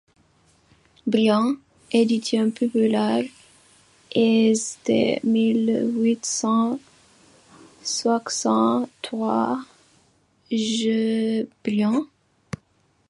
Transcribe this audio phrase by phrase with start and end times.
[1.05, 1.57] Brion.—
[1.91, 3.23] Édition populaire
[4.09, 6.79] Hetzel, mille huit cent
[7.83, 9.63] soixante-trois
[10.49, 11.47] G.
[11.63, 12.07] Brion.